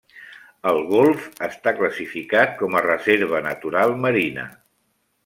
[0.69, 4.49] El Golf està classificat com a reserva natural marina.